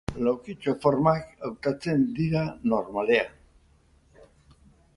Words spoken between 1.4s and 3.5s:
hautatzen dira normalean.